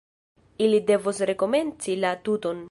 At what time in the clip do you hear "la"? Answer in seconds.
2.05-2.15